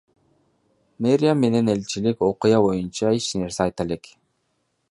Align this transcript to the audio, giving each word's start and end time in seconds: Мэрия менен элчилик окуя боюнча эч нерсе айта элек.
Мэрия 1.05 1.33
менен 1.41 1.69
элчилик 1.73 2.17
окуя 2.29 2.63
боюнча 2.67 3.13
эч 3.19 3.29
нерсе 3.43 3.65
айта 3.67 3.87
элек. 3.89 4.13